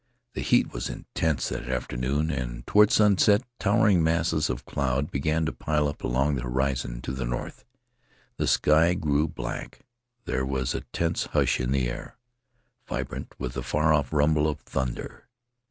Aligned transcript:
The 0.33 0.41
heat 0.41 0.73
was 0.73 0.89
intense 0.89 1.49
that 1.49 1.69
afternoon, 1.69 2.31
and 2.31 2.65
toward 2.65 2.89
sunset 2.91 3.43
towering 3.59 4.01
masses 4.03 4.49
of 4.49 4.65
cloud 4.65 5.11
began 5.11 5.45
to 5.45 5.51
pile 5.53 5.87
up 5.87 6.03
along 6.03 6.33
the 6.33 6.41
horizon 6.41 7.03
to 7.03 7.11
the 7.11 7.23
north. 7.23 7.65
The 8.37 8.47
sky 8.47 8.95
grew 8.95 9.27
black; 9.27 9.81
there 10.25 10.43
was 10.43 10.73
it 10.73 10.91
tense 10.91 11.25
hush 11.37 11.59
in 11.59 11.71
the 11.71 11.87
air, 11.87 12.17
vibrant 12.87 13.35
with 13.37 13.53
the 13.53 13.61
far 13.61 13.93
off 13.93 14.11
rumble 14.11 14.47
of 14.47 14.61
thunder. 14.61 15.27